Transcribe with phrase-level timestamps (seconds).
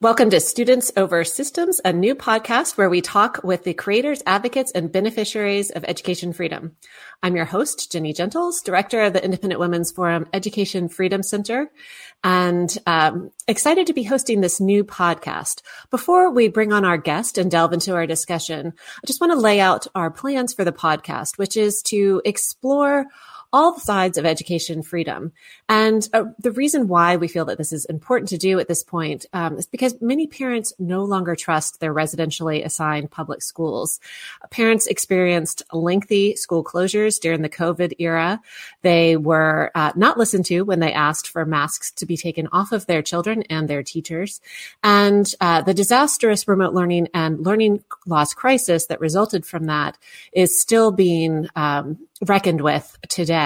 [0.00, 4.70] Welcome to Students Over Systems, a new podcast where we talk with the creators, advocates,
[4.70, 6.76] and beneficiaries of education freedom.
[7.20, 11.72] I'm your host, Ginny Gentles, director of the Independent Women's Forum Education Freedom Center,
[12.22, 15.62] and um, excited to be hosting this new podcast.
[15.90, 19.38] Before we bring on our guest and delve into our discussion, I just want to
[19.40, 23.06] lay out our plans for the podcast, which is to explore
[23.52, 25.32] all sides of education freedom.
[25.68, 28.82] And uh, the reason why we feel that this is important to do at this
[28.82, 34.00] point um, is because many parents no longer trust their residentially assigned public schools.
[34.50, 38.40] Parents experienced lengthy school closures during the COVID era.
[38.82, 42.72] They were uh, not listened to when they asked for masks to be taken off
[42.72, 44.42] of their children and their teachers.
[44.82, 49.96] And uh, the disastrous remote learning and learning loss crisis that resulted from that
[50.32, 53.37] is still being um, reckoned with today.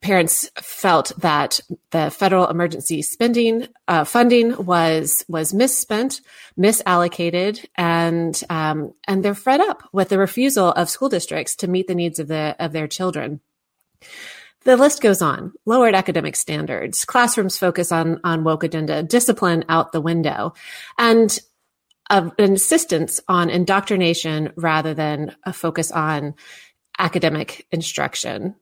[0.00, 6.20] Parents felt that the federal emergency spending uh, funding was was misspent,
[6.58, 11.86] misallocated, and um, and they're fed up with the refusal of school districts to meet
[11.86, 13.40] the needs of the of their children.
[14.64, 15.54] The list goes on.
[15.64, 20.52] Lowered academic standards, classrooms focus on on woke agenda, discipline out the window,
[20.98, 21.38] and
[22.10, 26.34] an insistence on indoctrination rather than a focus on
[26.98, 28.54] academic instruction.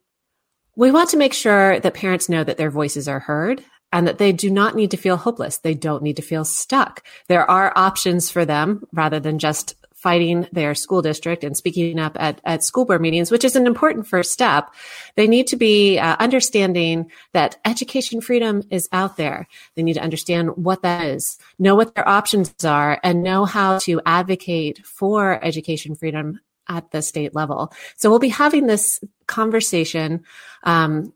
[0.74, 4.16] We want to make sure that parents know that their voices are heard and that
[4.16, 5.58] they do not need to feel hopeless.
[5.58, 7.04] They don't need to feel stuck.
[7.28, 12.16] There are options for them rather than just fighting their school district and speaking up
[12.18, 14.72] at, at school board meetings, which is an important first step.
[15.14, 19.46] They need to be uh, understanding that education freedom is out there.
[19.76, 23.78] They need to understand what that is, know what their options are, and know how
[23.80, 27.72] to advocate for education freedom at the state level.
[27.96, 30.24] So we'll be having this conversation
[30.64, 31.12] um,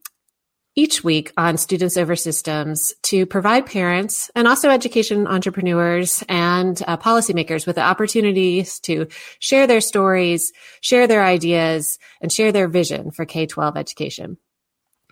[0.74, 6.98] each week on Students Over Systems to provide parents and also education entrepreneurs and uh,
[6.98, 13.10] policymakers with the opportunities to share their stories, share their ideas, and share their vision
[13.10, 14.36] for K 12 education.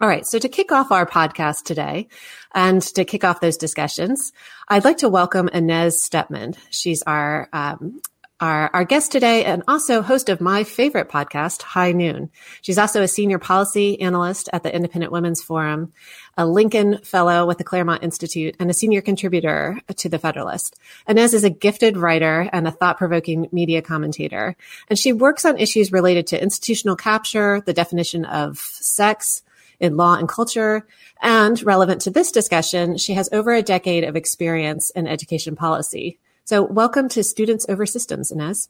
[0.01, 0.27] All right.
[0.27, 2.09] So to kick off our podcast today
[2.53, 4.33] and to kick off those discussions,
[4.69, 6.57] I'd like to welcome Inez Stepman.
[6.71, 8.01] She's our um,
[8.45, 12.31] our, our guest today and also host of my favorite podcast, High Noon.
[12.61, 15.95] She's also a senior policy analyst at the Independent Women's Forum,
[16.37, 20.77] a Lincoln Fellow with the Claremont Institute, and a senior contributor to The Federalist.
[21.09, 24.57] Inez is a gifted writer and a thought-provoking media commentator,
[24.91, 29.43] and she works on issues related to institutional capture, the definition of sex,
[29.81, 30.87] in law and culture.
[31.21, 36.19] And relevant to this discussion, she has over a decade of experience in education policy.
[36.47, 38.69] So welcome to Students Over Systems, Inez.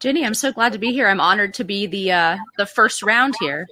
[0.00, 1.06] Ginny, I'm so glad to be here.
[1.06, 3.66] I'm honored to be the uh, the first round here.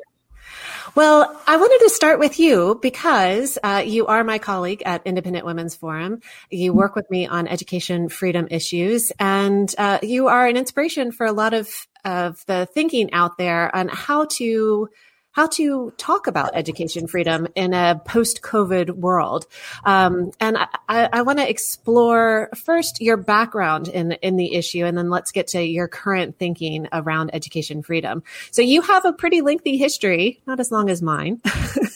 [0.94, 5.46] Well, I wanted to start with you because uh, you are my colleague at Independent
[5.46, 6.20] Women's Forum.
[6.50, 11.24] You work with me on education freedom issues, and uh, you are an inspiration for
[11.24, 11.70] a lot of
[12.04, 14.90] of the thinking out there on how to
[15.34, 19.46] how to talk about education freedom in a post COVID world.
[19.84, 24.96] Um, and I, I want to explore first your background in, in the issue, and
[24.96, 28.22] then let's get to your current thinking around education freedom.
[28.52, 31.42] So you have a pretty lengthy history, not as long as mine,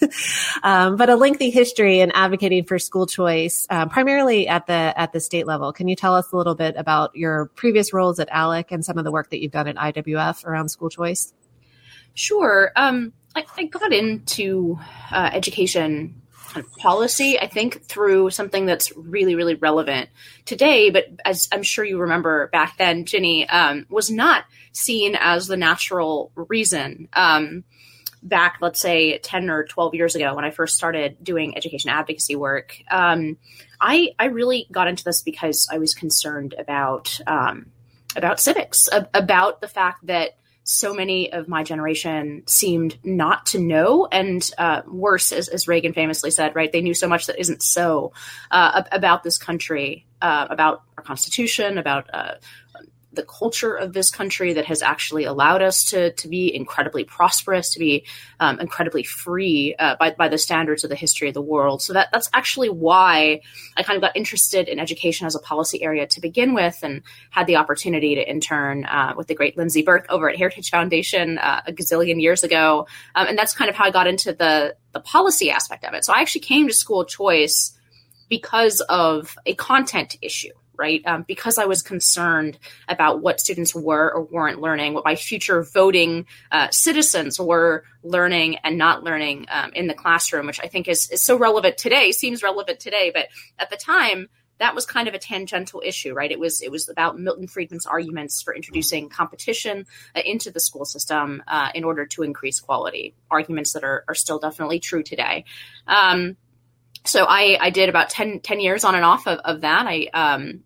[0.64, 5.12] um, but a lengthy history in advocating for school choice, uh, primarily at the at
[5.12, 5.72] the state level.
[5.72, 8.98] Can you tell us a little bit about your previous roles at ALEC and some
[8.98, 11.32] of the work that you've done at IWF around school choice?
[12.14, 12.72] Sure.
[12.74, 14.78] Um, I, I got into
[15.12, 16.22] uh, education
[16.78, 20.08] policy, I think, through something that's really, really relevant
[20.44, 20.90] today.
[20.90, 25.56] But as I'm sure you remember back then, Ginny um, was not seen as the
[25.56, 27.08] natural reason.
[27.12, 27.64] Um,
[28.22, 32.34] back, let's say, 10 or 12 years ago, when I first started doing education advocacy
[32.34, 33.36] work, um,
[33.80, 37.66] I, I really got into this because I was concerned about um,
[38.16, 40.38] about civics, about the fact that
[40.68, 45.94] so many of my generation seemed not to know, and uh, worse, as, as, Reagan
[45.94, 46.70] famously said, right?
[46.70, 48.12] They knew so much that isn't so
[48.50, 52.34] uh, about this country, uh, about our Constitution, about uh,
[53.18, 57.72] the culture of this country that has actually allowed us to to be incredibly prosperous,
[57.72, 58.06] to be
[58.38, 61.82] um, incredibly free uh, by by the standards of the history of the world.
[61.82, 63.40] So that that's actually why
[63.76, 67.02] I kind of got interested in education as a policy area to begin with, and
[67.30, 71.38] had the opportunity to intern uh, with the great Lindsey Burke over at Heritage Foundation
[71.38, 72.86] uh, a gazillion years ago,
[73.16, 76.04] um, and that's kind of how I got into the the policy aspect of it.
[76.04, 77.76] So I actually came to school choice
[78.28, 81.02] because of a content issue right?
[81.04, 82.58] Um, because I was concerned
[82.88, 88.56] about what students were or weren't learning, what my future voting uh, citizens were learning
[88.64, 92.12] and not learning um, in the classroom, which I think is, is so relevant today,
[92.12, 93.10] seems relevant today.
[93.12, 93.28] But
[93.58, 94.28] at the time,
[94.58, 96.30] that was kind of a tangential issue, right?
[96.30, 100.84] It was it was about Milton Friedman's arguments for introducing competition uh, into the school
[100.84, 103.14] system uh, in order to increase quality.
[103.30, 105.44] Arguments that are, are still definitely true today.
[105.86, 106.36] Um,
[107.04, 109.86] so I, I did about 10, 10, years on and off of, of that.
[109.86, 110.60] I um,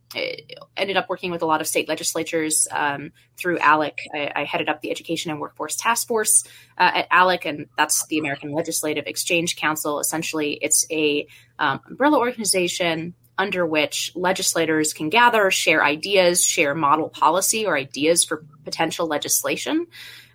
[0.76, 3.98] ended up working with a lot of state legislatures um, through ALEC.
[4.14, 6.44] I, I, headed up the Education and Workforce Task Force
[6.78, 10.00] uh, at ALEC, and that's the American Legislative Exchange Council.
[10.00, 11.26] Essentially, it's a
[11.58, 18.24] um, umbrella organization under which legislators can gather, share ideas, share model policy or ideas
[18.24, 19.86] for potential legislation.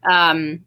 [0.10, 0.66] Um,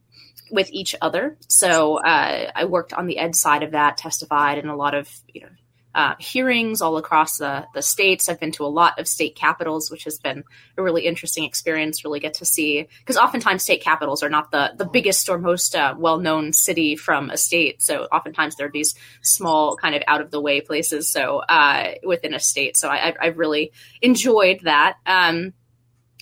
[0.50, 1.37] with each other.
[1.49, 5.08] So uh, I worked on the ed side of that, testified in a lot of
[5.32, 5.49] you know
[5.94, 8.29] uh, hearings all across the the states.
[8.29, 10.44] I've been to a lot of state capitals, which has been
[10.76, 12.05] a really interesting experience.
[12.05, 15.75] Really get to see because oftentimes state capitals are not the the biggest or most
[15.75, 17.82] uh, well known city from a state.
[17.82, 21.11] So oftentimes there are these small kind of out of the way places.
[21.11, 22.76] So uh, within a state.
[22.76, 24.96] So I, I really enjoyed that.
[25.06, 25.55] Um,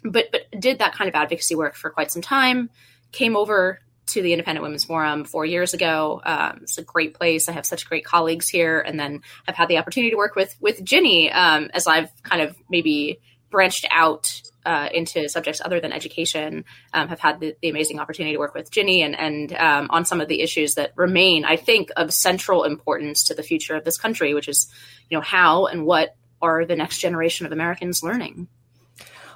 [0.02, 2.70] but but did that kind of advocacy work for quite some time.
[3.12, 6.20] Came over to the Independent Women's Forum four years ago.
[6.24, 7.48] Um, it's a great place.
[7.48, 10.56] I have such great colleagues here, and then I've had the opportunity to work with
[10.60, 13.20] with Ginny um, as I've kind of maybe
[13.50, 16.64] branched out uh, into subjects other than education.
[16.92, 20.04] Um, have had the, the, amazing opportunity to work with Ginny and and um, on
[20.04, 23.84] some of the issues that remain, I think, of central importance to the future of
[23.84, 24.70] this country, which is,
[25.08, 28.48] you know, how and what are the next generation of Americans learning.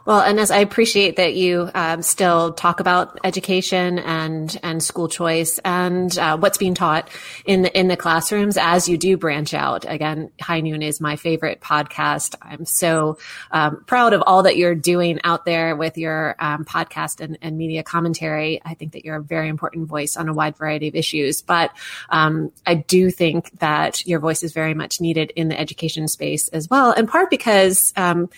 [0.05, 5.09] Well, and as I appreciate that you um, still talk about education and and school
[5.09, 7.09] choice and uh, what's being taught
[7.45, 9.85] in the in the classrooms as you do branch out.
[9.89, 12.35] Again, High Noon is my favorite podcast.
[12.43, 13.19] I'm so
[13.53, 17.57] um, proud of all that you're doing out there with your um, podcast and, and,
[17.57, 18.61] media commentary.
[18.65, 21.43] I think that you're a very important voice on a wide variety of issues.
[21.43, 21.71] But
[22.09, 26.49] um, I do think that your voice is very much needed in the education space
[26.49, 28.31] as well, in part because um,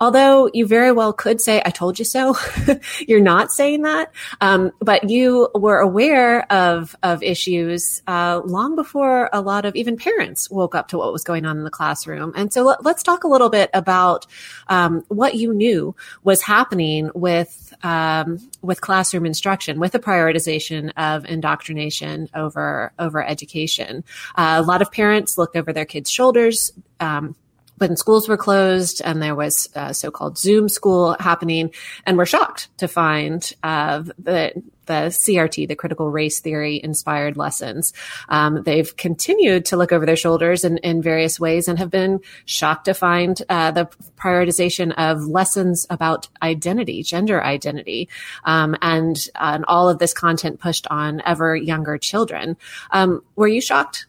[0.00, 2.36] although you very well could say, I told you so.
[3.06, 4.12] You're not saying that.
[4.40, 9.96] Um, but you were aware of, of issues, uh, long before a lot of even
[9.96, 12.32] parents woke up to what was going on in the classroom.
[12.36, 14.26] And so let, us talk a little bit about,
[14.68, 21.24] um, what you knew was happening with, um, with classroom instruction, with the prioritization of
[21.24, 24.04] indoctrination over, over education.
[24.34, 27.34] Uh, a lot of parents looked over their kids' shoulders, um,
[27.78, 31.72] when schools were closed and there was a so-called Zoom school happening,
[32.06, 37.92] and we're shocked to find uh, the the CRT, the critical race theory inspired lessons.
[38.28, 42.20] Um, they've continued to look over their shoulders in, in various ways and have been
[42.44, 43.86] shocked to find uh, the
[44.16, 48.08] prioritization of lessons about identity, gender identity,
[48.44, 52.56] um, and and all of this content pushed on ever younger children.
[52.90, 54.06] Um, were you shocked?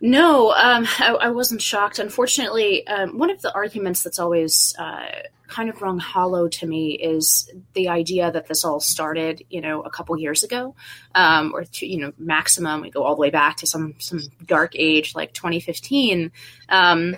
[0.00, 1.98] No, um, I, I, wasn't shocked.
[1.98, 5.06] Unfortunately, um, one of the arguments that's always uh,
[5.48, 9.82] kind of rung hollow to me is the idea that this all started, you know,
[9.82, 10.74] a couple years ago,
[11.14, 12.82] um, or to, you know, maximum.
[12.82, 16.30] We go all the way back to some some dark age like 2015.
[16.68, 17.16] Um,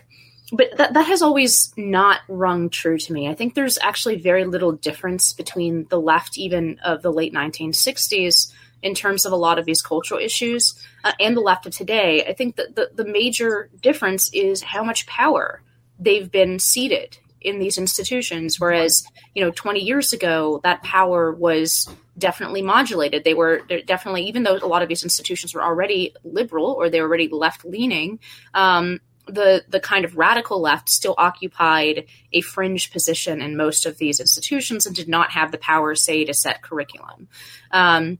[0.53, 3.29] but that, that has always not rung true to me.
[3.29, 8.53] I think there's actually very little difference between the left, even of the late 1960s,
[8.83, 12.25] in terms of a lot of these cultural issues uh, and the left of today.
[12.25, 15.63] I think that the, the major difference is how much power
[15.99, 18.59] they've been ceded in these institutions.
[18.61, 23.25] Whereas, you know, 20 years ago, that power was definitely modulated.
[23.25, 27.00] They were definitely, even though a lot of these institutions were already liberal or they
[27.00, 28.19] were already left leaning,
[28.55, 33.99] um, the the kind of radical left still occupied a fringe position in most of
[33.99, 37.29] these institutions and did not have the power, say, to set curriculum.
[37.71, 38.19] Um,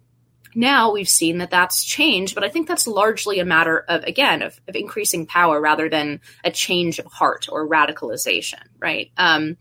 [0.55, 4.43] now we've seen that that's changed, but I think that's largely a matter of, again,
[4.43, 9.11] of, of increasing power rather than a change of heart or radicalization, right?
[9.17, 9.57] Um,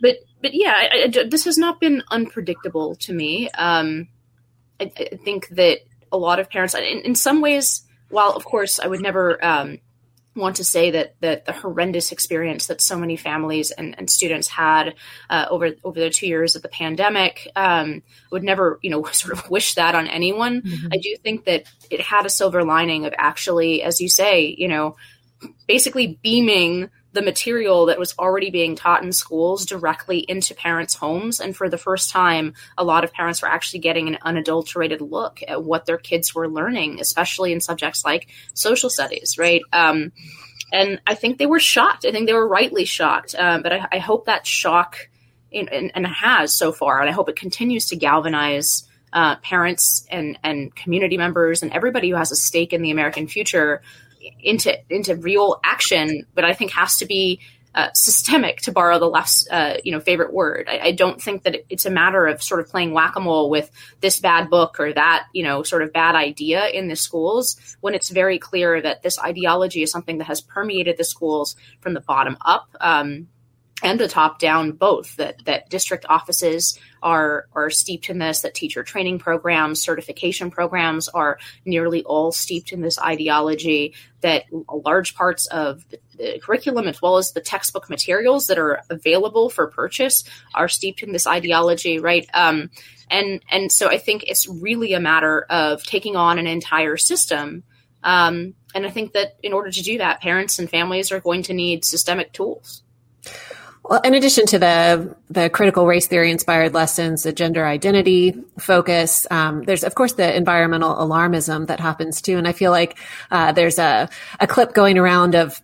[0.00, 3.48] but but yeah, I, I, this has not been unpredictable to me.
[3.50, 4.08] Um,
[4.78, 5.78] I, I, think that
[6.12, 9.78] a lot of parents, in, in, some ways, while of course I would never um,
[10.36, 14.48] want to say that that the horrendous experience that so many families and, and students
[14.48, 14.94] had
[15.30, 19.36] uh, over over the two years of the pandemic um, would never you know sort
[19.36, 20.62] of wish that on anyone.
[20.62, 20.88] Mm-hmm.
[20.92, 24.68] I do think that it had a silver lining of actually, as you say, you
[24.68, 24.96] know,
[25.66, 31.40] basically beaming the material that was already being taught in schools directly into parents' homes.
[31.40, 35.40] And for the first time, a lot of parents were actually getting an unadulterated look
[35.48, 39.62] at what their kids were learning, especially in subjects like social studies, right?
[39.72, 40.12] Um,
[40.70, 42.04] and I think they were shocked.
[42.04, 43.34] I think they were rightly shocked.
[43.34, 45.08] Um, but I, I, hope that shock,
[45.50, 50.06] in, in, and has so far, and I hope it continues to galvanize uh, parents
[50.10, 53.80] and, and community members and everybody who has a stake in the American future
[54.40, 57.40] into into real action, but I think has to be
[57.76, 60.66] uh, systemic, to borrow the last uh, you know favorite word.
[60.66, 63.50] I, I don't think that it's a matter of sort of playing whack a mole
[63.50, 67.76] with this bad book or that you know sort of bad idea in the schools
[67.82, 71.92] when it's very clear that this ideology is something that has permeated the schools from
[71.92, 72.68] the bottom up.
[72.80, 73.28] Um,
[73.82, 78.54] and the top down both that that district offices are are steeped in this that
[78.54, 85.46] teacher training programs certification programs are nearly all steeped in this ideology that large parts
[85.48, 90.24] of the, the curriculum as well as the textbook materials that are available for purchase
[90.54, 92.26] are steeped in this ideology right?
[92.32, 92.70] Um,
[93.10, 97.62] and and so i think it's really a matter of taking on an entire system
[98.02, 101.42] um, and i think that in order to do that parents and families are going
[101.42, 102.82] to need systemic tools
[103.88, 109.26] well, in addition to the the critical race theory inspired lessons, the gender identity focus,
[109.30, 112.36] um, there's of course the environmental alarmism that happens too.
[112.36, 112.98] And I feel like
[113.30, 114.08] uh, there's a
[114.40, 115.60] a clip going around of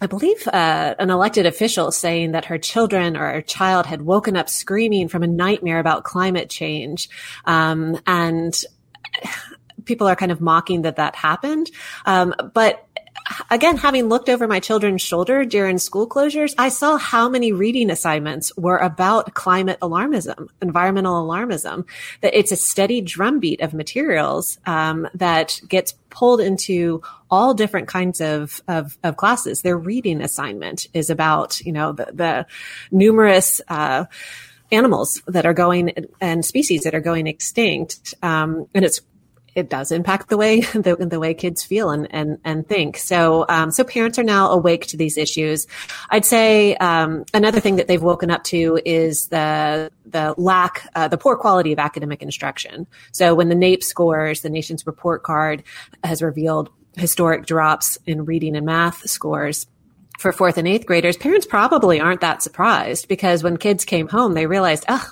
[0.00, 4.36] I believe uh, an elected official saying that her children or her child had woken
[4.36, 7.08] up screaming from a nightmare about climate change,
[7.44, 8.54] um, and
[9.84, 11.70] people are kind of mocking that that happened.
[12.06, 12.86] Um, but
[13.50, 17.90] again, having looked over my children's shoulder during school closures, I saw how many reading
[17.90, 21.86] assignments were about climate alarmism, environmental alarmism.
[22.20, 28.20] That it's a steady drumbeat of materials um, that gets pulled into all different kinds
[28.20, 29.62] of, of, of, classes.
[29.62, 32.46] Their reading assignment is about, you know, the, the
[32.90, 34.06] numerous, uh,
[34.72, 38.14] animals that are going and species that are going extinct.
[38.22, 39.00] Um, and it's
[39.54, 42.96] it does impact the way the, the way kids feel and and, and think.
[42.96, 45.66] So um, so parents are now awake to these issues.
[46.10, 51.08] I'd say um, another thing that they've woken up to is the the lack, uh,
[51.08, 52.86] the poor quality of academic instruction.
[53.12, 55.62] So when the NAEP scores, the nation's report card
[56.02, 59.66] has revealed historic drops in reading and math scores
[60.20, 64.34] for fourth and eighth graders, parents probably aren't that surprised because when kids came home,
[64.34, 65.10] they realized, oh,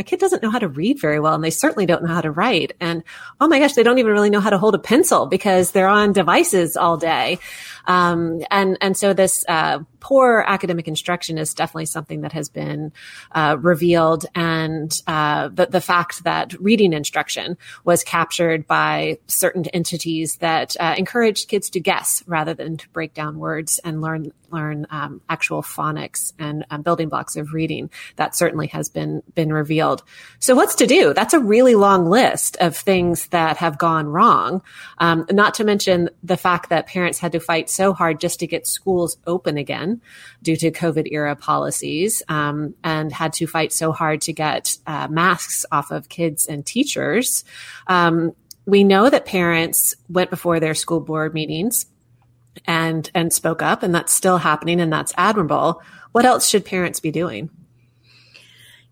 [0.00, 2.22] my kid doesn't know how to read very well and they certainly don't know how
[2.22, 2.72] to write.
[2.80, 3.04] And
[3.38, 5.88] oh my gosh, they don't even really know how to hold a pencil because they're
[5.88, 7.38] on devices all day.
[7.90, 12.92] Um, and, and so this, uh, poor academic instruction is definitely something that has been,
[13.32, 14.26] uh, revealed.
[14.34, 20.94] And, uh, the, the fact that reading instruction was captured by certain entities that, uh,
[20.96, 25.60] encouraged kids to guess rather than to break down words and learn, learn, um, actual
[25.62, 27.90] phonics and um, building blocks of reading.
[28.16, 30.04] That certainly has been, been revealed.
[30.38, 31.12] So what's to do?
[31.12, 34.62] That's a really long list of things that have gone wrong.
[34.98, 38.46] Um, not to mention the fact that parents had to fight so hard just to
[38.46, 40.02] get schools open again
[40.42, 45.08] due to COVID era policies um, and had to fight so hard to get uh,
[45.08, 47.42] masks off of kids and teachers.
[47.86, 48.34] Um,
[48.66, 51.86] we know that parents went before their school board meetings
[52.66, 55.80] and and spoke up and that's still happening and that's admirable
[56.12, 57.48] what else should parents be doing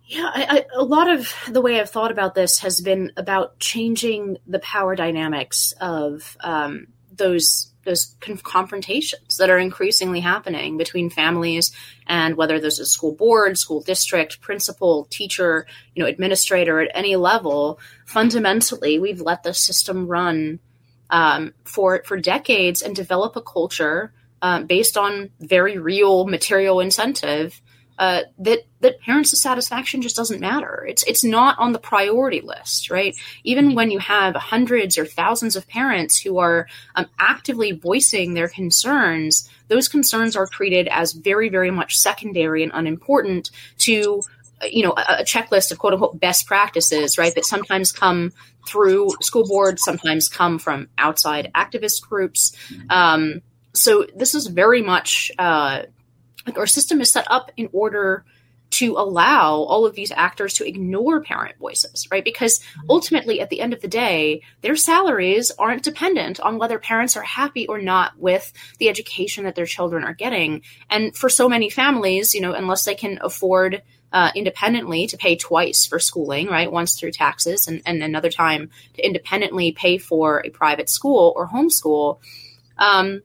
[0.06, 3.58] yeah I, I, a lot of the way i've thought about this has been about
[3.58, 11.72] changing the power dynamics of um, those those confrontations that are increasingly happening between families
[12.06, 17.16] and whether there's a school board, school district, principal, teacher, you know, administrator at any
[17.16, 17.80] level.
[18.04, 20.60] Fundamentally, we've let the system run
[21.10, 27.60] um, for for decades and develop a culture um, based on very real material incentive
[27.98, 30.86] uh, that that parents' satisfaction just doesn't matter.
[30.88, 33.16] It's it's not on the priority list, right?
[33.44, 38.48] Even when you have hundreds or thousands of parents who are um, actively voicing their
[38.48, 44.22] concerns, those concerns are treated as very very much secondary and unimportant to
[44.70, 47.34] you know a, a checklist of quote unquote best practices, right?
[47.34, 48.32] That sometimes come
[48.68, 52.54] through school boards, sometimes come from outside activist groups.
[52.90, 53.40] Um,
[53.74, 55.82] so this is very much uh,
[56.46, 58.24] like our system is set up in order
[58.70, 62.24] to allow all of these actors to ignore parent voices, right?
[62.24, 62.90] Because mm-hmm.
[62.90, 67.22] ultimately, at the end of the day, their salaries aren't dependent on whether parents are
[67.22, 70.62] happy or not with the education that their children are getting.
[70.90, 73.82] And for so many families, you know, unless they can afford
[74.12, 76.70] uh, independently to pay twice for schooling, right?
[76.70, 81.48] Once through taxes and, and another time to independently pay for a private school or
[81.48, 82.18] homeschool,
[82.78, 83.22] um,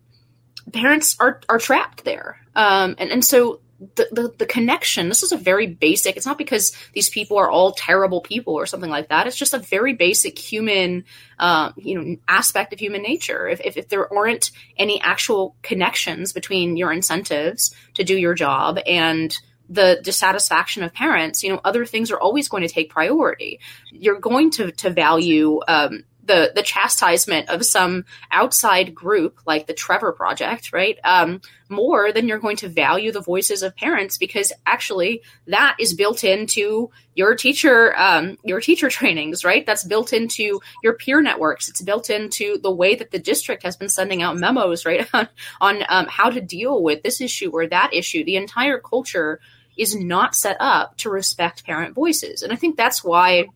[0.72, 2.38] parents are, are trapped there.
[2.56, 3.60] Um, and, and so
[3.96, 7.50] the, the, the connection, this is a very basic, it's not because these people are
[7.50, 9.28] all terrible people or something like that.
[9.28, 11.06] It's just a very basic human,
[11.40, 13.48] uh, you know, aspect of human nature.
[13.48, 18.80] If, if, if there aren't any actual connections between your incentives to do your job
[18.86, 19.36] and
[19.70, 23.60] the dissatisfaction of parents, you know, other things are always going to take priority.
[23.92, 29.74] You're going to, to value, um, the the chastisement of some outside group like the
[29.74, 30.98] Trevor Project, right?
[31.04, 35.94] Um, more than you're going to value the voices of parents because actually that is
[35.94, 39.66] built into your teacher um, your teacher trainings, right?
[39.66, 41.68] That's built into your peer networks.
[41.68, 45.28] It's built into the way that the district has been sending out memos, right, on
[45.60, 48.24] on um, how to deal with this issue or that issue.
[48.24, 49.40] The entire culture
[49.78, 53.48] is not set up to respect parent voices, and I think that's why,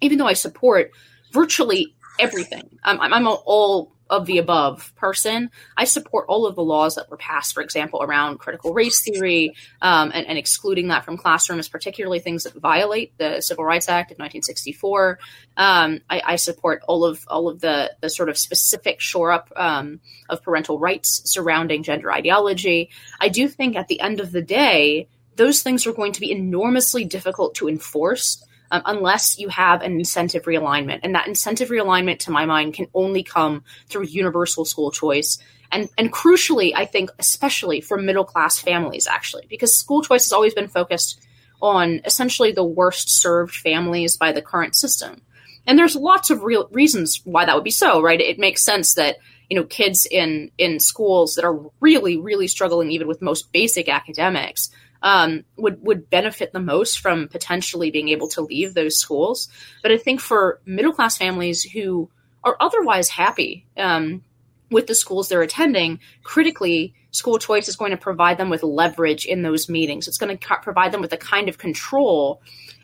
[0.00, 0.90] even though I support
[1.32, 2.78] virtually everything.
[2.84, 5.50] I'm, I'm all of the above person.
[5.76, 9.54] I support all of the laws that were passed, for example, around critical race theory
[9.80, 14.10] um, and, and, excluding that from classrooms, particularly things that violate the Civil Rights Act
[14.10, 15.18] of 1964.
[15.56, 19.52] Um, I, I, support all of all of the the sort of specific shore up
[19.54, 22.90] um, of parental rights surrounding gender ideology.
[23.20, 26.32] I do think at the end of the day, those things are going to be
[26.32, 31.00] enormously difficult to enforce um, unless you have an incentive realignment.
[31.02, 35.38] And that incentive realignment, to my mind, can only come through universal school choice.
[35.72, 40.32] And, and crucially, I think, especially for middle class families, actually, because school choice has
[40.32, 41.20] always been focused
[41.62, 45.20] on essentially the worst served families by the current system.
[45.66, 48.20] And there's lots of real reasons why that would be so, right?
[48.20, 49.18] It makes sense that
[49.50, 53.88] you know kids in in schools that are really really struggling even with most basic
[53.88, 54.70] academics
[55.02, 59.48] um, would would benefit the most from potentially being able to leave those schools.
[59.82, 62.10] But I think for middle class families who
[62.44, 64.22] are otherwise happy um,
[64.70, 69.24] with the schools they're attending, critically, school choice is going to provide them with leverage
[69.26, 70.08] in those meetings.
[70.08, 72.40] It's going to provide them with a kind of control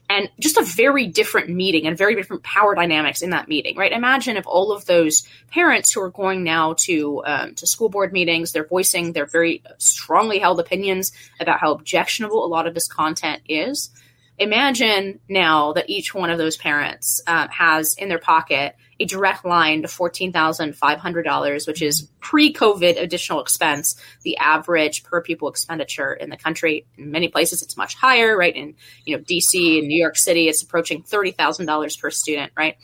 [0.09, 3.93] and just a very different meeting and very different power dynamics in that meeting, right?
[3.93, 8.13] Imagine if all of those parents who are going now to um, to school board
[8.13, 12.89] meetings, they're voicing their very strongly held opinions about how objectionable a lot of this
[12.89, 13.91] content is.
[14.39, 19.45] Imagine now that each one of those parents uh, has in their pocket a direct
[19.45, 26.31] line to $14,500, which is pre COVID additional expense, the average per pupil expenditure in
[26.31, 26.87] the country.
[26.97, 28.55] In many places, it's much higher, right?
[28.55, 28.75] In,
[29.05, 32.77] you know, DC and New York City, it's approaching $30,000 per student, right?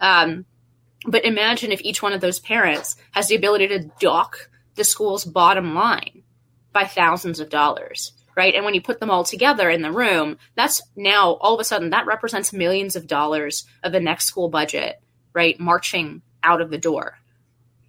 [0.00, 0.44] Um,
[1.06, 5.24] but imagine if each one of those parents has the ability to dock the school's
[5.24, 6.22] bottom line
[6.72, 8.54] by thousands of dollars right?
[8.54, 11.64] And when you put them all together in the room, that's now all of a
[11.64, 16.70] sudden that represents millions of dollars of the next school budget right, marching out of
[16.70, 17.18] the door.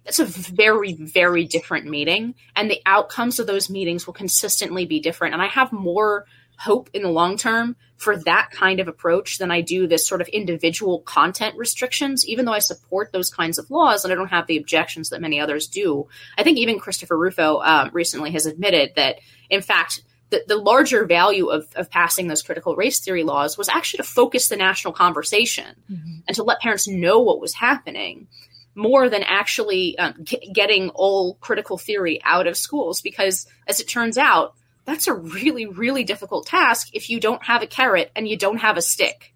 [0.04, 5.00] That's a very, very different meeting, and the outcomes of those meetings will consistently be
[5.00, 5.34] different.
[5.34, 6.26] And I have more
[6.58, 10.20] hope in the long term for that kind of approach than I do this sort
[10.20, 14.28] of individual content restrictions, even though I support those kinds of laws and I don't
[14.28, 16.08] have the objections that many others do.
[16.36, 20.02] I think even Christopher Rufo um, recently has admitted that, in fact,
[20.32, 24.02] the, the larger value of, of passing those critical race theory laws was actually to
[24.02, 26.20] focus the national conversation mm-hmm.
[26.26, 28.26] and to let parents know what was happening
[28.74, 33.86] more than actually um, g- getting all critical theory out of schools because as it
[33.86, 34.54] turns out
[34.86, 38.58] that's a really really difficult task if you don't have a carrot and you don't
[38.58, 39.28] have a stick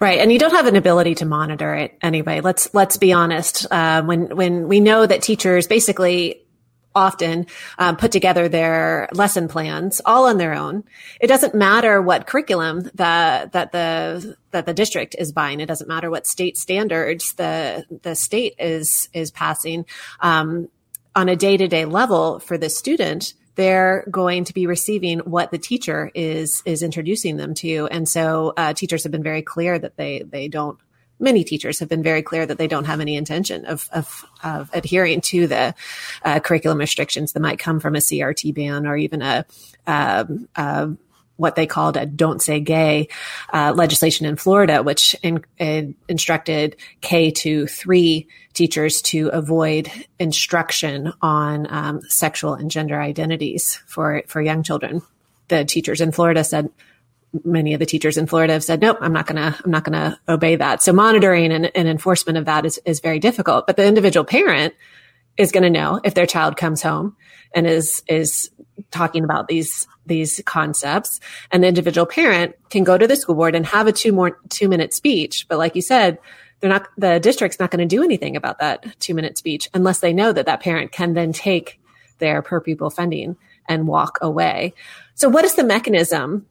[0.00, 2.40] Right, and you don't have an ability to monitor it anyway.
[2.40, 3.66] Let's let's be honest.
[3.68, 6.46] Uh, when when we know that teachers basically
[6.94, 7.46] often
[7.78, 10.84] um, put together their lesson plans all on their own.
[11.20, 15.60] It doesn't matter what curriculum that that the that the district is buying.
[15.60, 19.84] It doesn't matter what state standards the the state is is passing.
[20.20, 20.68] Um,
[21.14, 25.50] on a day to day level for the student, they're going to be receiving what
[25.50, 29.78] the teacher is is introducing them to, and so uh, teachers have been very clear
[29.78, 30.78] that they they don't
[31.20, 34.70] many teachers have been very clear that they don't have any intention of, of, of
[34.72, 35.74] adhering to the
[36.24, 39.44] uh, curriculum restrictions that might come from a CRT ban or even a,
[39.86, 40.88] um, uh,
[41.38, 43.08] what they called a "Don't Say Gay"
[43.52, 51.12] uh, legislation in Florida, which in, in instructed K to three teachers to avoid instruction
[51.22, 55.00] on um, sexual and gender identities for for young children.
[55.46, 56.70] The teachers in Florida said
[57.44, 60.18] many of the teachers in Florida have said, nope, I'm not gonna, I'm not gonna
[60.28, 60.82] obey that.
[60.82, 63.66] So monitoring and, and enforcement of that is, is very difficult.
[63.66, 64.74] But the individual parent
[65.38, 67.16] is going to know if their child comes home
[67.54, 68.50] and is, is
[68.90, 71.20] talking about these, these concepts.
[71.50, 74.38] And the individual parent can go to the school board and have a two more,
[74.48, 75.46] two minute speech.
[75.48, 76.18] But like you said,
[76.60, 80.00] they're not, the district's not going to do anything about that two minute speech unless
[80.00, 81.80] they know that that parent can then take
[82.18, 83.36] their per pupil funding
[83.68, 84.74] and walk away.
[85.14, 86.46] So what is the mechanism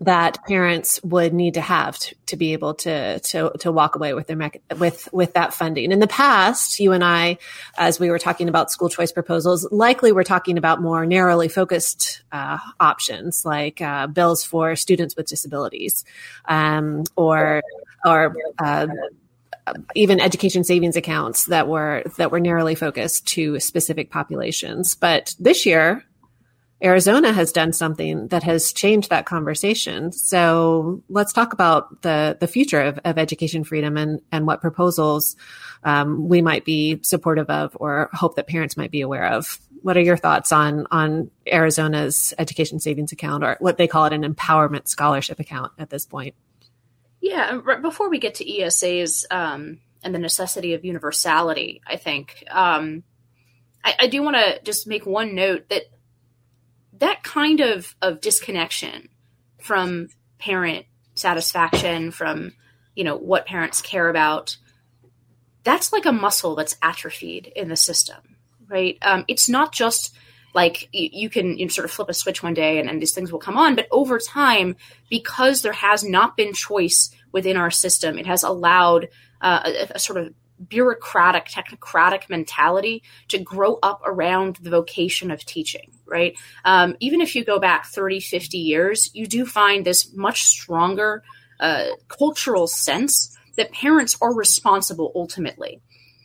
[0.00, 4.12] that parents would need to have to, to be able to, to, to walk away
[4.14, 5.90] with their, with, with that funding.
[5.92, 7.38] In the past, you and I,
[7.78, 12.22] as we were talking about school choice proposals, likely we're talking about more narrowly focused,
[12.30, 16.04] uh, options like, uh, bills for students with disabilities,
[16.46, 17.62] um, or,
[18.04, 18.86] or, uh,
[19.96, 24.94] even education savings accounts that were that were narrowly focused to specific populations.
[24.94, 26.04] But this year,
[26.82, 30.12] Arizona has done something that has changed that conversation.
[30.12, 35.36] So let's talk about the the future of, of education freedom and and what proposals
[35.84, 39.58] um, we might be supportive of or hope that parents might be aware of.
[39.82, 44.12] What are your thoughts on on Arizona's education savings account or what they call it
[44.12, 46.34] an empowerment scholarship account at this point?
[47.22, 53.02] Yeah, before we get to ESAs um, and the necessity of universality, I think um,
[53.82, 55.84] I, I do want to just make one note that
[56.98, 59.08] that kind of of disconnection
[59.60, 62.52] from parent satisfaction, from
[62.94, 64.56] you know what parents care about,
[65.64, 68.36] that's like a muscle that's atrophied in the system,
[68.68, 68.98] right?
[69.02, 70.14] Um, it's not just
[70.54, 73.30] like you, can you sort of flip a switch one day and, and these things
[73.30, 74.76] will come on, but over time,
[75.10, 79.08] because there has not been choice within our system, it has allowed
[79.42, 80.32] uh, a, a sort of
[80.66, 86.34] bureaucratic, technocratic mentality to grow up around the vocation of teaching, right?
[86.64, 91.22] Um, even if you go back 30, 50 years, you do find this much stronger
[91.60, 95.80] uh, cultural sense that parents are responsible ultimately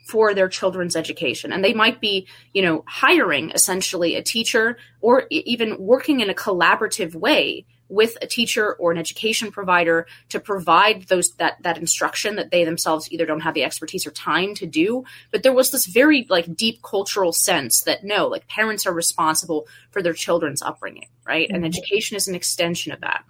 [0.08, 5.26] for their children's education and they might be you know hiring essentially a teacher or
[5.30, 11.04] even working in a collaborative way with a teacher or an education provider to provide
[11.04, 14.66] those that that instruction that they themselves either don't have the expertise or time to
[14.66, 15.04] do.
[15.32, 19.68] But there was this very like deep cultural sense that no like parents are responsible
[19.92, 21.48] for their children's upbringing right?
[21.48, 21.56] Mm-hmm.
[21.56, 23.24] and education is an extension of that.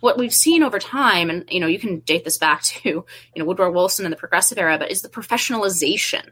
[0.00, 3.06] What we've seen over time and you know you can date this back to you
[3.36, 6.26] know woodrow wilson and the progressive era but is the professionalization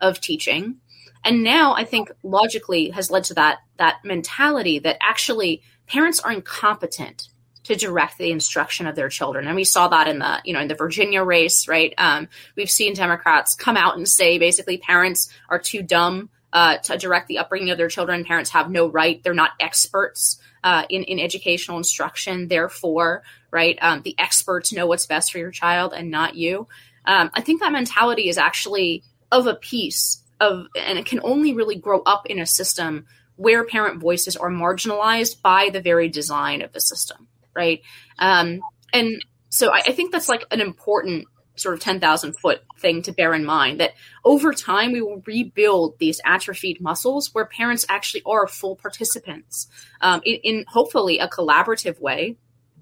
[0.00, 0.76] of teaching.
[1.24, 6.32] And now i think logically has led to that that mentality that actually parents are
[6.32, 7.28] incompetent
[7.64, 9.46] to direct the instruction of their children.
[9.48, 11.92] And we saw that in the, you know, in the Virginia race, right?
[11.98, 16.96] Um, we've seen Democrats come out and say basically parents are too dumb uh, to
[16.96, 18.24] direct the upbringing of their children.
[18.24, 19.20] Parents have no right.
[19.22, 22.46] They're not experts uh, in, in educational instruction.
[22.46, 26.68] Therefore, right, um, the experts know what's best for your child and not you.
[27.04, 31.52] Um, I think that mentality is actually of a piece of, and it can only
[31.52, 36.62] really grow up in a system where parent voices are marginalized by the very design
[36.62, 37.82] of the system, right?
[38.18, 38.60] Um,
[38.92, 43.12] and so I, I think that's like an important sort of 10,000 foot thing to
[43.12, 43.92] bear in mind that
[44.24, 49.68] over time we will rebuild these atrophied muscles where parents actually are full participants
[50.02, 52.36] um, in, in, hopefully a collaborative way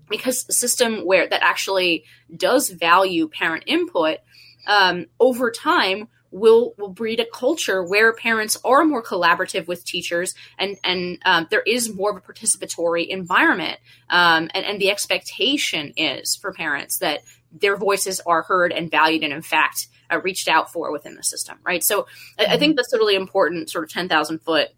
[0.09, 2.05] because the system where that actually
[2.37, 4.19] does value parent input
[4.67, 10.35] um, over time will will breed a culture where parents are more collaborative with teachers
[10.59, 13.79] and and um, there is more of a participatory environment
[14.11, 17.21] um, and, and the expectation is for parents that
[17.53, 21.23] their voices are heard and valued and in fact uh, reached out for within the
[21.23, 22.51] system right so mm-hmm.
[22.51, 22.77] I, I, think mm-hmm.
[22.79, 24.71] that's a really important sort of 10,000 foot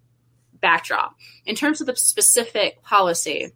[0.61, 1.17] backdrop
[1.47, 3.51] in terms of the specific policy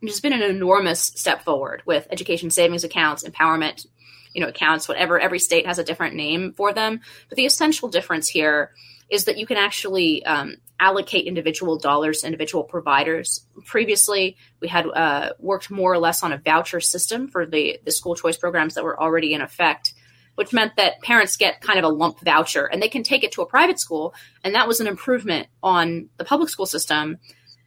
[0.00, 3.84] there's been an enormous step forward with education savings accounts empowerment
[4.34, 7.00] you know accounts whatever every state has a different name for them.
[7.28, 8.72] But the essential difference here
[9.10, 13.46] is that you can actually um, allocate individual dollars to individual providers.
[13.66, 17.92] Previously we had uh, worked more or less on a voucher system for the, the
[17.92, 19.94] school choice programs that were already in effect
[20.34, 23.32] which meant that parents get kind of a lump voucher and they can take it
[23.32, 27.18] to a private school and that was an improvement on the public school system.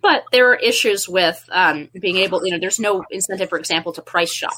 [0.02, 3.94] But there are issues with um, being able you know there's no incentive for example
[3.94, 4.54] to price shop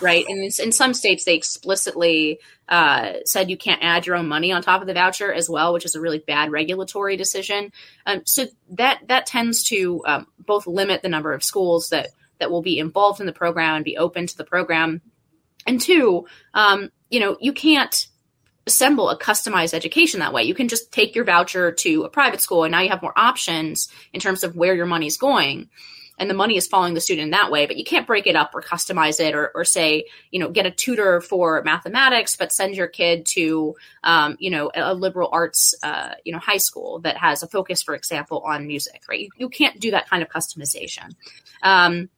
[0.00, 0.24] right?
[0.28, 4.62] And in some states, they explicitly uh, said you can't add your own money on
[4.62, 7.72] top of the voucher as well, which is a really bad regulatory decision.
[8.06, 12.50] Um, so that that tends to um, both limit the number of schools that that
[12.50, 15.02] will be involved in the program and be open to the program,
[15.66, 18.08] and two, um, you know, you can't
[18.66, 20.44] assemble a customized education that way.
[20.44, 23.16] You can just take your voucher to a private school, and now you have more
[23.16, 25.68] options in terms of where your money's going
[26.18, 28.36] and the money is following the student in that way but you can't break it
[28.36, 32.52] up or customize it or, or say you know get a tutor for mathematics but
[32.52, 37.00] send your kid to um, you know a liberal arts uh, you know high school
[37.00, 40.22] that has a focus for example on music right you, you can't do that kind
[40.22, 41.14] of customization
[41.62, 42.08] um,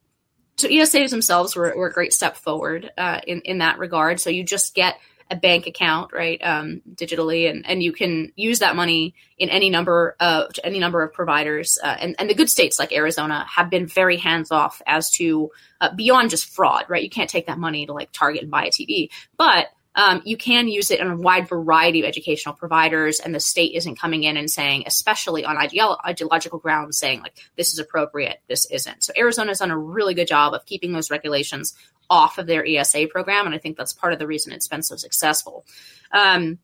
[0.56, 4.20] so ESAs themselves were, were, a great step forward uh, in in that regard.
[4.20, 4.96] So you just get
[5.30, 9.70] a bank account, right, um, digitally, and, and you can use that money in any
[9.70, 11.78] number of any number of providers.
[11.82, 15.50] Uh, and and the good states like Arizona have been very hands off as to
[15.80, 17.02] uh, beyond just fraud, right?
[17.02, 20.36] You can't take that money to like Target and buy a TV, but um, you
[20.36, 24.24] can use it in a wide variety of educational providers, and the state isn't coming
[24.24, 29.02] in and saying, especially on ideolo- ideological grounds, saying like this is appropriate, this isn't.
[29.02, 31.74] So Arizona's done a really good job of keeping those regulations
[32.08, 34.82] off of their ESA program, and I think that's part of the reason it's been
[34.82, 35.64] so successful.
[36.12, 36.58] Um,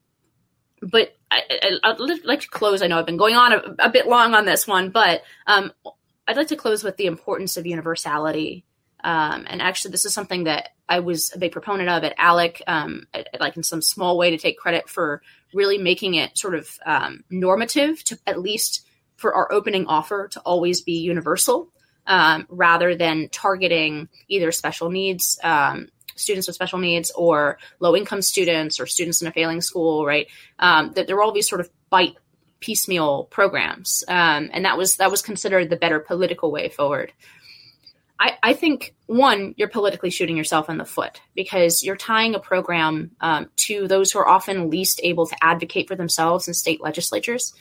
[0.82, 2.82] but I, would like to close.
[2.82, 5.72] I know I've been going on a, a bit long on this one, but um,
[6.26, 8.64] I'd like to close with the importance of universality.
[9.04, 12.62] Um, and actually, this is something that I was a big proponent of at ALEC,
[12.66, 13.06] um,
[13.40, 15.22] like in some small way to take credit for
[15.54, 20.40] really making it sort of um, normative to at least for our opening offer to
[20.40, 21.68] always be universal
[22.06, 28.22] um, rather than targeting either special needs um, students with special needs or low income
[28.22, 30.28] students or students in a failing school, right?
[30.58, 32.16] Um, that there were all these sort of bite
[32.60, 37.12] piecemeal programs, um, and that was that was considered the better political way forward.
[38.20, 42.38] I, I, think one, you're politically shooting yourself in the foot because you're tying a
[42.38, 46.80] program um, to those who are often least able to advocate for themselves in state
[46.80, 47.52] legislatures,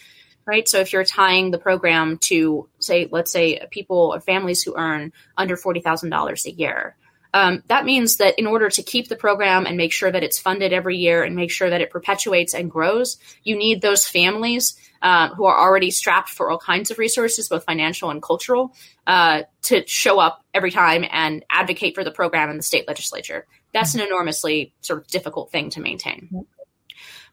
[0.45, 0.67] right?
[0.67, 5.11] So if you're tying the program to, say, let's say people or families who earn
[5.37, 6.95] under forty thousand dollars a year,
[7.33, 10.37] um, that means that in order to keep the program and make sure that it's
[10.37, 14.75] funded every year and make sure that it perpetuates and grows, you need those families
[15.01, 18.75] uh, who are already strapped for all kinds of resources, both financial and cultural,
[19.07, 23.47] uh, to show up every time and advocate for the program in the state legislature.
[23.73, 26.45] That's an enormously sort of difficult thing to maintain.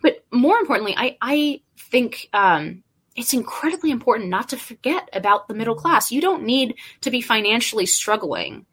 [0.01, 2.85] But more importantly, I, I think um,
[3.19, 6.13] it's incredibly important not to forget about the middle class.
[6.13, 8.65] You don't need to be financially struggling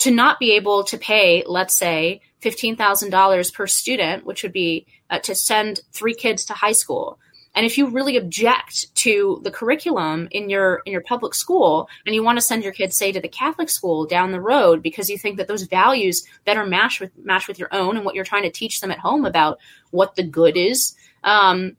[0.00, 5.18] to not be able to pay, let's say, $15,000 per student, which would be uh,
[5.20, 7.18] to send three kids to high school.
[7.54, 12.14] And if you really object to the curriculum in your in your public school and
[12.14, 15.08] you want to send your kids say to the Catholic school down the road because
[15.08, 18.24] you think that those values better match with match with your own and what you're
[18.24, 19.58] trying to teach them at home about
[19.90, 21.76] what the good is, um,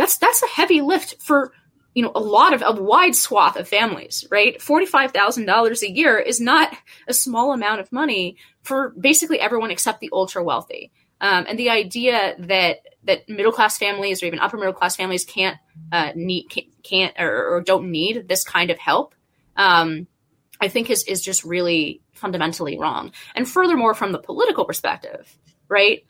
[0.00, 1.52] that's that's a heavy lift for
[1.94, 4.58] you know a lot of a wide swath of families right?
[4.58, 6.74] $45000 a year is not
[7.06, 10.90] a small amount of money for basically everyone except the ultra wealthy.
[11.20, 15.24] Um, and the idea that that middle class families or even upper middle class families
[15.24, 15.58] can't
[15.92, 16.46] uh, need
[16.82, 19.14] can't or, or, don't need this kind of help
[19.56, 20.06] um,
[20.60, 23.12] i think is is just really fundamentally wrong.
[23.34, 25.36] And furthermore from the political perspective
[25.68, 26.04] right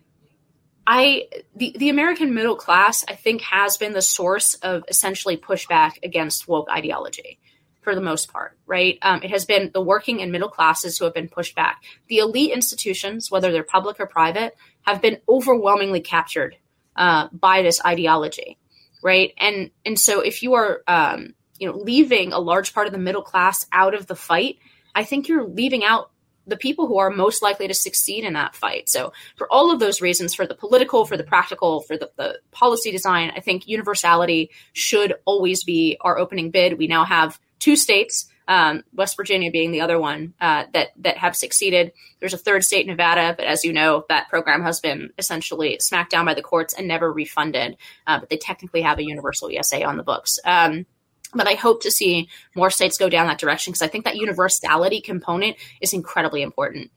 [0.93, 5.93] I the, the American middle class, I think, has been the source of essentially pushback
[6.03, 7.39] against woke ideology
[7.83, 8.99] for the most part, right?
[9.01, 11.81] Um, it has been the working and middle classes who have been pushed back.
[12.09, 16.57] The elite institutions, whether they're public or private, have been overwhelmingly captured
[16.97, 18.59] uh, by this ideology,
[19.01, 19.33] right?
[19.39, 22.99] And and so if you are um, you know leaving a large part of the
[22.99, 24.57] middle class out of the fight,
[24.93, 26.10] I think you're leaving out
[26.47, 28.89] the people who are most likely to succeed in that fight.
[28.89, 32.39] So, for all of those reasons, for the political, for the practical, for the, the
[32.51, 36.79] policy design, I think universality should always be our opening bid.
[36.79, 41.19] We now have two states, um, West Virginia being the other one, uh, that that
[41.19, 41.93] have succeeded.
[42.19, 46.11] There's a third state, Nevada, but as you know, that program has been essentially smacked
[46.11, 47.77] down by the courts and never refunded.
[48.07, 50.39] Uh, but they technically have a universal ESA on the books.
[50.45, 50.87] Um,
[51.35, 54.17] but I hope to see more states go down that direction because I think that
[54.17, 56.91] universality component is incredibly important.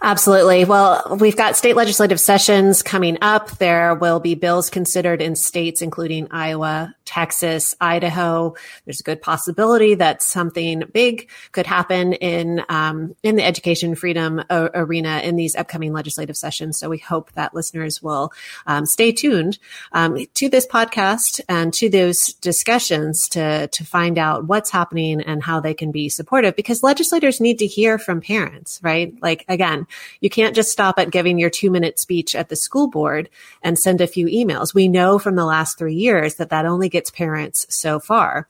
[0.00, 0.64] Absolutely.
[0.64, 3.50] Well, we've got state legislative sessions coming up.
[3.58, 8.54] There will be bills considered in states including Iowa, Texas, Idaho.
[8.84, 14.40] There's a good possibility that something big could happen in um, in the education freedom
[14.50, 16.78] uh, arena in these upcoming legislative sessions.
[16.78, 18.32] So we hope that listeners will
[18.66, 19.58] um, stay tuned
[19.92, 25.42] um, to this podcast and to those discussions to to find out what's happening and
[25.42, 29.12] how they can be supportive because legislators need to hear from parents, right?
[29.20, 29.87] Like again,
[30.20, 33.28] you can't just stop at giving your two minute speech at the school board
[33.62, 34.74] and send a few emails.
[34.74, 38.48] We know from the last three years that that only gets parents so far.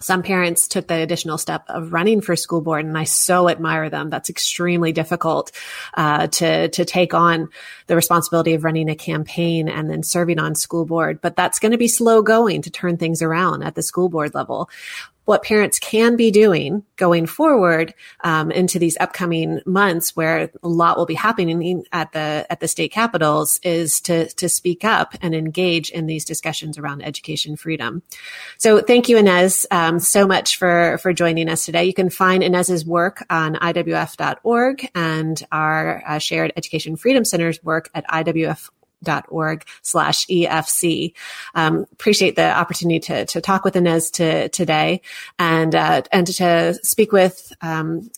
[0.00, 3.90] Some parents took the additional step of running for school board and i so admire
[3.90, 4.10] them.
[4.10, 5.50] That's extremely difficult
[5.94, 7.48] uh, to to take on
[7.88, 11.20] the responsibility of running a campaign and then serving on school board.
[11.20, 14.34] But that's going to be slow going to turn things around at the school board
[14.34, 14.70] level
[15.28, 17.92] what parents can be doing going forward
[18.24, 22.66] um, into these upcoming months, where a lot will be happening at the at the
[22.66, 28.02] state capitals, is to to speak up and engage in these discussions around education freedom.
[28.56, 31.84] So, thank you, Inez, um, so much for for joining us today.
[31.84, 37.90] You can find Inez's work on IWF.org and our uh, shared education freedom center's work
[37.94, 38.70] at IWF
[39.28, 41.14] org slash EFC.
[41.54, 45.00] Um, appreciate the opportunity to, to talk with Inez to, today
[45.38, 48.10] and, uh, and to speak with, um,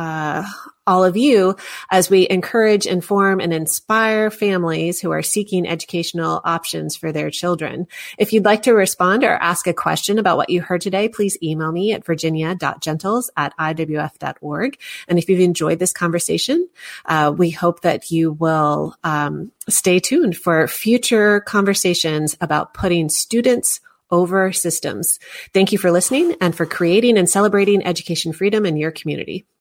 [0.00, 0.46] uh,
[0.86, 1.54] all of you
[1.90, 7.86] as we encourage, inform, and inspire families who are seeking educational options for their children.
[8.16, 11.36] If you'd like to respond or ask a question about what you heard today, please
[11.42, 14.80] email me at virginia.gentles at iwf.org.
[15.06, 16.66] And if you've enjoyed this conversation,
[17.04, 23.80] uh, we hope that you will um, stay tuned for future conversations about putting students
[24.10, 25.20] over systems.
[25.52, 29.46] Thank you for listening and for creating and celebrating education freedom in your community.